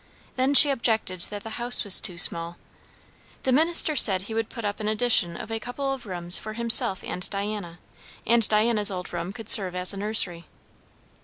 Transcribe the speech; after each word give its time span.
Then 0.35 0.55
she 0.55 0.71
objected 0.71 1.19
that 1.29 1.43
the 1.43 1.51
house 1.61 1.83
was 1.83 2.01
too 2.01 2.17
small. 2.17 2.57
The 3.43 3.51
minister 3.51 3.95
said 3.95 4.23
he 4.23 4.33
would 4.33 4.49
put 4.49 4.65
up 4.65 4.79
an 4.79 4.87
addition 4.87 5.37
of 5.37 5.51
a 5.51 5.59
couple 5.59 5.93
of 5.93 6.07
rooms 6.07 6.39
for 6.39 6.53
himself 6.53 7.03
and 7.03 7.29
Diana, 7.29 7.77
and 8.25 8.47
Diana's 8.49 8.89
old 8.89 9.13
room 9.13 9.31
could 9.31 9.47
serve 9.47 9.75
as 9.75 9.93
a 9.93 9.97
nursery. 9.97 10.47